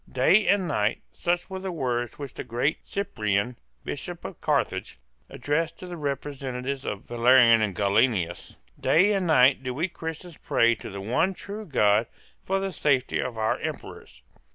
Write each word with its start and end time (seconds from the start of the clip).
"Day 0.11 0.47
and 0.47 0.67
night," 0.67 1.03
such 1.11 1.47
were 1.47 1.59
the 1.59 1.71
words 1.71 2.17
which 2.17 2.33
the 2.33 2.43
great 2.43 2.79
Cyprian, 2.87 3.59
Bishop 3.83 4.25
of 4.25 4.41
Carthage, 4.41 4.97
addressed 5.29 5.77
to 5.77 5.85
the 5.85 5.95
representative 5.95 6.83
of 6.85 7.03
Valerian 7.03 7.61
and 7.61 7.75
Gallienus, 7.75 8.55
"day 8.79 9.13
and 9.13 9.27
night 9.27 9.61
do 9.61 9.75
we 9.75 9.87
Christians 9.87 10.37
pray 10.37 10.73
to 10.73 10.89
the 10.89 11.01
one 11.01 11.35
true 11.35 11.67
God 11.67 12.07
for 12.43 12.59
the 12.59 12.71
safety 12.71 13.19
of 13.19 13.37
our 13.37 13.59
Emperors." 13.59 14.23